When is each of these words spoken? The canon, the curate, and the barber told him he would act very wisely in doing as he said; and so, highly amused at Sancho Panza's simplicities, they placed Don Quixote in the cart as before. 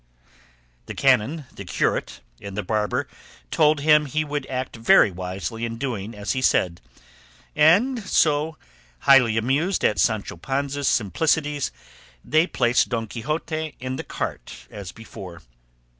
The 0.87 0.95
canon, 0.95 1.45
the 1.53 1.63
curate, 1.63 2.21
and 2.41 2.57
the 2.57 2.63
barber 2.63 3.07
told 3.51 3.81
him 3.81 4.07
he 4.07 4.25
would 4.25 4.47
act 4.47 4.75
very 4.75 5.11
wisely 5.11 5.63
in 5.63 5.77
doing 5.77 6.15
as 6.15 6.31
he 6.31 6.41
said; 6.41 6.81
and 7.55 8.01
so, 8.03 8.57
highly 9.01 9.37
amused 9.37 9.85
at 9.85 9.99
Sancho 9.99 10.37
Panza's 10.37 10.87
simplicities, 10.87 11.71
they 12.25 12.47
placed 12.47 12.89
Don 12.89 13.05
Quixote 13.05 13.75
in 13.79 13.97
the 13.97 14.03
cart 14.03 14.65
as 14.71 14.91
before. 14.91 15.43